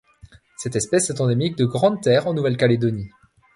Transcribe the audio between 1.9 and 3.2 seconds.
Terre en Nouvelle-Calédonie.